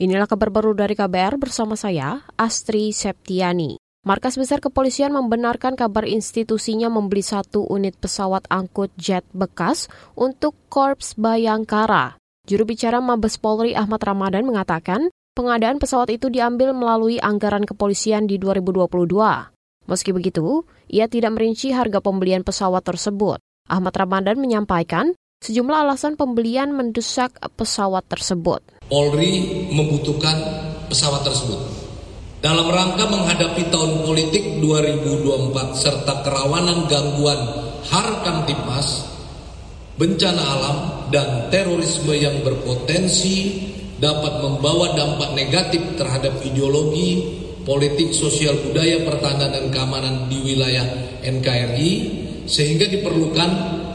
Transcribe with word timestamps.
Inilah 0.00 0.24
kabar 0.24 0.48
baru 0.48 0.72
dari 0.72 0.96
KBR 0.96 1.36
bersama 1.36 1.76
saya, 1.76 2.24
Astri 2.40 2.88
Septiani. 2.88 3.76
Markas 4.00 4.40
Besar 4.40 4.56
Kepolisian 4.64 5.12
membenarkan 5.12 5.76
kabar 5.76 6.08
institusinya 6.08 6.88
membeli 6.88 7.20
satu 7.20 7.68
unit 7.68 8.00
pesawat 8.00 8.48
angkut 8.48 8.88
jet 8.96 9.28
bekas 9.36 9.92
untuk 10.16 10.56
Korps 10.72 11.20
Bayangkara. 11.20 12.16
Juru 12.48 12.64
bicara 12.64 12.96
Mabes 13.04 13.36
Polri 13.36 13.76
Ahmad 13.76 14.00
Ramadan 14.00 14.48
mengatakan, 14.48 15.12
pengadaan 15.36 15.76
pesawat 15.76 16.08
itu 16.16 16.32
diambil 16.32 16.72
melalui 16.72 17.20
anggaran 17.20 17.68
kepolisian 17.68 18.24
di 18.24 18.40
2022. 18.40 19.04
Meski 19.84 20.16
begitu, 20.16 20.64
ia 20.88 21.12
tidak 21.12 21.36
merinci 21.36 21.76
harga 21.76 22.00
pembelian 22.00 22.40
pesawat 22.40 22.88
tersebut. 22.88 23.36
Ahmad 23.68 23.92
Ramadan 23.92 24.40
menyampaikan, 24.40 25.12
sejumlah 25.44 25.84
alasan 25.84 26.16
pembelian 26.16 26.72
mendesak 26.72 27.36
pesawat 27.60 28.08
tersebut. 28.08 28.64
Polri 28.90 29.64
membutuhkan 29.70 30.36
pesawat 30.90 31.22
tersebut. 31.22 31.62
Dalam 32.42 32.66
rangka 32.66 33.06
menghadapi 33.06 33.70
tahun 33.70 34.02
politik 34.02 34.58
2024 34.58 35.54
serta 35.78 36.26
kerawanan 36.26 36.90
gangguan 36.90 37.38
harkam 37.86 38.42
tipmas, 38.50 39.06
bencana 39.94 40.42
alam, 40.42 40.76
dan 41.14 41.52
terorisme 41.54 42.10
yang 42.18 42.42
berpotensi 42.42 43.62
dapat 44.02 44.42
membawa 44.42 44.96
dampak 44.98 45.38
negatif 45.38 45.94
terhadap 45.94 46.40
ideologi, 46.42 47.38
politik, 47.62 48.10
sosial, 48.10 48.58
budaya, 48.58 49.06
pertahanan, 49.06 49.54
dan 49.54 49.64
keamanan 49.70 50.26
di 50.26 50.40
wilayah 50.40 50.88
NKRI, 51.22 51.92
sehingga 52.48 52.88
diperlukan 52.88 53.50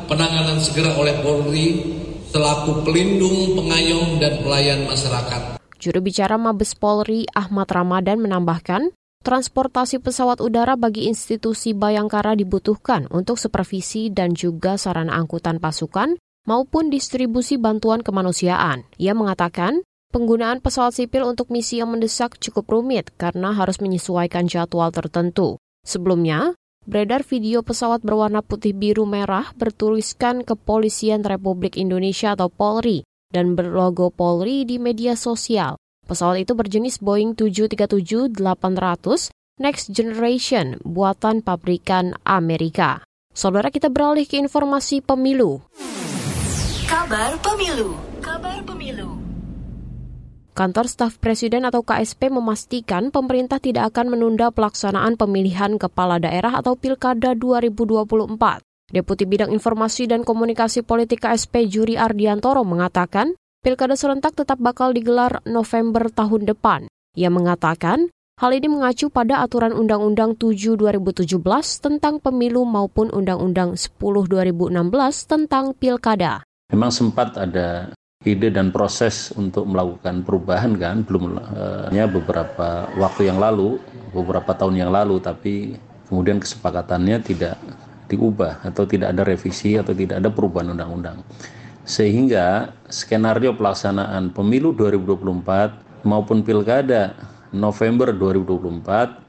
penanganan 0.06 0.62
segera 0.62 0.96
oleh 1.02 1.18
Polri 1.26 1.95
selaku 2.36 2.84
pelindung, 2.84 3.56
pengayom, 3.56 4.20
dan 4.20 4.44
pelayan 4.44 4.84
masyarakat. 4.84 5.56
Juru 5.80 6.04
bicara 6.04 6.36
Mabes 6.36 6.76
Polri 6.76 7.24
Ahmad 7.32 7.72
Ramadan 7.72 8.20
menambahkan, 8.20 8.92
transportasi 9.24 10.04
pesawat 10.04 10.44
udara 10.44 10.76
bagi 10.76 11.08
institusi 11.08 11.72
Bayangkara 11.72 12.36
dibutuhkan 12.36 13.08
untuk 13.08 13.40
supervisi 13.40 14.12
dan 14.12 14.36
juga 14.36 14.76
sarana 14.76 15.16
angkutan 15.16 15.64
pasukan 15.64 16.20
maupun 16.44 16.92
distribusi 16.92 17.56
bantuan 17.56 18.04
kemanusiaan. 18.04 18.84
Ia 19.00 19.16
mengatakan, 19.16 19.80
penggunaan 20.12 20.60
pesawat 20.60 20.92
sipil 20.92 21.24
untuk 21.24 21.48
misi 21.48 21.80
yang 21.80 21.96
mendesak 21.96 22.36
cukup 22.44 22.68
rumit 22.68 23.16
karena 23.16 23.56
harus 23.56 23.80
menyesuaikan 23.80 24.52
jadwal 24.52 24.92
tertentu. 24.92 25.56
Sebelumnya, 25.88 26.52
beredar 26.86 27.26
video 27.26 27.66
pesawat 27.66 28.06
berwarna 28.06 28.46
putih 28.46 28.74
biru 28.74 29.10
merah 29.10 29.50
bertuliskan 29.58 30.46
Kepolisian 30.46 31.26
Republik 31.26 31.76
Indonesia 31.76 32.38
atau 32.38 32.50
Polri 32.50 33.02
dan 33.34 33.58
berlogo 33.58 34.14
Polri 34.14 34.64
di 34.64 34.78
media 34.78 35.18
sosial. 35.18 35.76
Pesawat 36.06 36.46
itu 36.46 36.54
berjenis 36.54 37.02
Boeing 37.02 37.34
737-800 37.34 39.34
Next 39.58 39.90
Generation 39.90 40.78
buatan 40.86 41.42
pabrikan 41.42 42.14
Amerika. 42.22 43.02
Saudara 43.34 43.74
kita 43.74 43.90
beralih 43.90 44.30
ke 44.30 44.38
informasi 44.38 45.02
pemilu. 45.02 45.66
Kabar 46.86 47.34
pemilu. 47.42 47.98
Kabar 48.22 48.62
pemilu. 48.64 49.25
Kantor 50.56 50.88
Staf 50.88 51.20
Presiden 51.20 51.68
atau 51.68 51.84
KSP 51.84 52.32
memastikan 52.32 53.12
pemerintah 53.12 53.60
tidak 53.60 53.92
akan 53.92 54.16
menunda 54.16 54.56
pelaksanaan 54.56 55.20
pemilihan 55.20 55.76
kepala 55.76 56.16
daerah 56.16 56.56
atau 56.56 56.80
Pilkada 56.80 57.36
2024. 57.36 58.64
Deputi 58.88 59.28
Bidang 59.28 59.52
Informasi 59.52 60.08
dan 60.08 60.24
Komunikasi 60.24 60.88
Politik 60.88 61.28
KSP 61.28 61.68
Juri 61.68 62.00
Ardiantoro 62.00 62.64
mengatakan, 62.64 63.36
Pilkada 63.68 64.00
serentak 64.00 64.40
tetap 64.40 64.56
bakal 64.64 64.96
digelar 64.96 65.44
November 65.44 66.08
tahun 66.08 66.48
depan. 66.48 66.88
Ia 67.20 67.28
mengatakan, 67.28 68.08
hal 68.40 68.56
ini 68.56 68.72
mengacu 68.72 69.12
pada 69.12 69.44
aturan 69.44 69.76
Undang-Undang 69.76 70.40
7 70.40 70.80
2017 70.80 71.36
tentang 71.84 72.24
pemilu 72.24 72.64
maupun 72.64 73.12
Undang-Undang 73.12 73.76
10 73.76 73.92
2016 74.00 74.72
tentang 75.28 75.76
Pilkada. 75.76 76.48
Memang 76.72 76.96
sempat 76.96 77.36
ada 77.36 77.92
ide 78.26 78.50
dan 78.50 78.74
proses 78.74 79.30
untuk 79.38 79.70
melakukan 79.70 80.26
perubahan 80.26 80.74
kan 80.76 81.06
belum 81.06 81.38
hanya 81.94 82.10
beberapa 82.10 82.90
waktu 82.98 83.30
yang 83.30 83.38
lalu 83.38 83.78
beberapa 84.12 84.52
tahun 84.58 84.82
yang 84.82 84.92
lalu 84.92 85.22
tapi 85.22 85.78
kemudian 86.10 86.42
kesepakatannya 86.42 87.22
tidak 87.22 87.56
diubah 88.10 88.66
atau 88.66 88.90
tidak 88.90 89.14
ada 89.14 89.22
revisi 89.22 89.78
atau 89.78 89.94
tidak 89.94 90.26
ada 90.26 90.34
perubahan 90.34 90.74
undang-undang 90.74 91.22
sehingga 91.86 92.74
skenario 92.90 93.54
pelaksanaan 93.54 94.34
pemilu 94.34 94.74
2024 94.74 96.06
maupun 96.10 96.42
pilkada 96.42 97.14
November 97.54 98.10
2024 98.10 99.26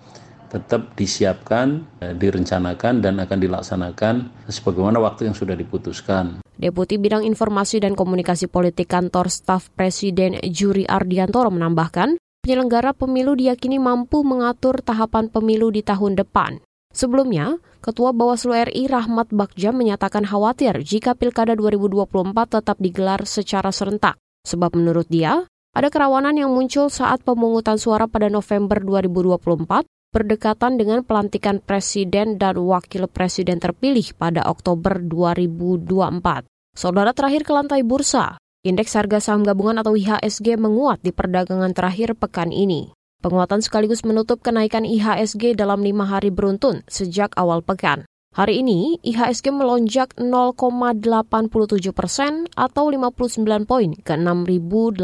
tetap 0.47 0.95
disiapkan, 0.95 1.85
direncanakan, 2.17 3.03
dan 3.03 3.19
akan 3.19 3.39
dilaksanakan 3.43 4.15
sebagaimana 4.47 5.03
waktu 5.03 5.29
yang 5.29 5.37
sudah 5.37 5.59
diputuskan. 5.59 6.46
Deputi 6.57 6.97
Bidang 6.97 7.21
Informasi 7.21 7.85
dan 7.85 7.93
Komunikasi 7.93 8.49
Politik 8.49 8.89
Kantor 8.89 9.29
Staf 9.29 9.69
Presiden 9.77 10.41
Juri 10.41 10.89
Ardiantoro 10.89 11.53
menambahkan, 11.53 12.17
penyelenggara 12.41 12.97
pemilu 12.97 13.37
diyakini 13.37 13.77
mampu 13.77 14.25
mengatur 14.25 14.81
tahapan 14.81 15.29
pemilu 15.29 15.69
di 15.69 15.85
tahun 15.85 16.17
depan. 16.17 16.65
Sebelumnya, 16.97 17.61
Ketua 17.85 18.17
Bawaslu 18.17 18.57
RI 18.57 18.89
Rahmat 18.89 19.37
Bagja 19.37 19.69
menyatakan 19.69 20.25
khawatir 20.25 20.81
jika 20.81 21.13
Pilkada 21.13 21.53
2024 21.53 22.09
tetap 22.49 22.81
digelar 22.81 23.29
secara 23.29 23.69
serentak. 23.69 24.17
Sebab 24.49 24.81
menurut 24.81 25.05
dia, 25.13 25.45
ada 25.77 25.93
kerawanan 25.93 26.41
yang 26.41 26.57
muncul 26.57 26.89
saat 26.89 27.21
pemungutan 27.21 27.77
suara 27.77 28.09
pada 28.09 28.33
November 28.33 28.81
2024 28.81 29.85
berdekatan 30.17 30.81
dengan 30.81 31.05
pelantikan 31.05 31.61
presiden 31.61 32.41
dan 32.41 32.57
wakil 32.57 33.05
presiden 33.05 33.61
terpilih 33.61 34.17
pada 34.17 34.49
Oktober 34.49 34.97
2024. 34.97 36.49
Saudara 36.73 37.13
terakhir 37.13 37.45
ke 37.45 37.53
lantai 37.53 37.85
bursa, 37.85 38.41
indeks 38.65 38.97
harga 38.97 39.21
saham 39.21 39.45
gabungan 39.45 39.77
atau 39.85 39.93
IHSG 39.93 40.57
menguat 40.57 41.05
di 41.05 41.13
perdagangan 41.13 41.77
terakhir 41.77 42.17
pekan 42.17 42.49
ini. 42.49 42.97
Penguatan 43.21 43.61
sekaligus 43.61 44.09
menutup 44.09 44.41
kenaikan 44.41 44.89
IHSG 44.89 45.53
dalam 45.53 45.85
lima 45.85 46.09
hari 46.09 46.33
beruntun 46.33 46.81
sejak 46.89 47.37
awal 47.37 47.61
pekan. 47.61 48.09
Hari 48.37 48.61
ini, 48.61 49.01
IHSG 49.01 49.53
melonjak 49.53 50.13
0,87 50.17 51.93
persen 51.93 52.49
atau 52.53 52.89
59 52.93 53.65
poin 53.65 53.91
ke 53.97 54.13
6.869 54.17 55.01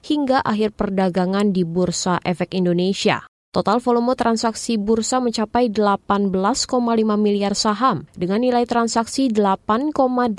hingga 0.00 0.38
akhir 0.40 0.72
perdagangan 0.76 1.52
di 1.52 1.64
Bursa 1.68 2.20
Efek 2.24 2.56
Indonesia. 2.56 3.24
Total 3.54 3.78
volume 3.78 4.18
transaksi 4.18 4.74
bursa 4.74 5.22
mencapai 5.22 5.70
18,5 5.70 6.74
miliar 7.14 7.54
saham 7.54 8.02
dengan 8.18 8.42
nilai 8.42 8.66
transaksi 8.66 9.30
8,8 9.30 10.34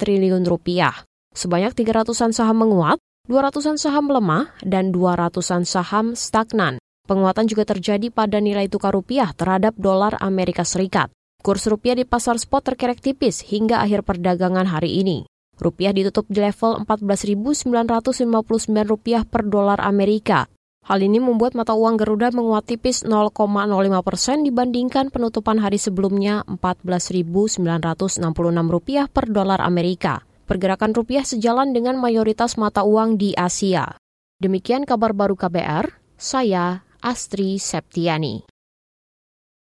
triliun 0.00 0.48
rupiah. 0.48 1.04
Sebanyak 1.36 1.76
300-an 1.76 2.32
saham 2.32 2.64
menguat, 2.64 2.96
200-an 3.28 3.76
saham 3.76 4.08
lemah, 4.08 4.56
dan 4.64 4.96
200-an 4.96 5.68
saham 5.68 6.16
stagnan. 6.16 6.80
Penguatan 7.04 7.44
juga 7.52 7.68
terjadi 7.68 8.08
pada 8.08 8.40
nilai 8.40 8.64
tukar 8.72 8.96
rupiah 8.96 9.36
terhadap 9.36 9.76
dolar 9.76 10.16
Amerika 10.24 10.64
Serikat. 10.64 11.12
Kurs 11.44 11.68
rupiah 11.68 11.92
di 11.92 12.08
pasar 12.08 12.40
spot 12.40 12.72
terkerek 12.72 13.04
tipis 13.04 13.44
hingga 13.44 13.84
akhir 13.84 14.08
perdagangan 14.08 14.64
hari 14.72 15.04
ini. 15.04 15.28
Rupiah 15.60 15.92
ditutup 15.92 16.24
di 16.32 16.40
level 16.40 16.80
14.959 16.88 17.68
rupiah 18.88 19.28
per 19.28 19.44
dolar 19.44 19.84
Amerika 19.84 20.48
Hal 20.84 21.00
ini 21.00 21.16
membuat 21.16 21.56
mata 21.56 21.72
uang 21.72 21.96
Garuda 21.96 22.28
menguat 22.28 22.68
tipis 22.68 23.08
0,05 23.08 23.32
persen 24.04 24.44
dibandingkan 24.44 25.08
penutupan 25.08 25.56
hari 25.56 25.80
sebelumnya 25.80 26.44
14.966 26.44 27.56
rupiah 28.68 29.08
per 29.08 29.32
dolar 29.32 29.64
Amerika. 29.64 30.20
Pergerakan 30.44 30.92
rupiah 30.92 31.24
sejalan 31.24 31.72
dengan 31.72 31.96
mayoritas 31.96 32.60
mata 32.60 32.84
uang 32.84 33.16
di 33.16 33.32
Asia. 33.32 33.96
Demikian 34.36 34.84
kabar 34.84 35.16
baru 35.16 35.40
KBR, 35.40 35.88
saya 36.20 36.84
Astri 37.00 37.56
Septiani. 37.56 38.53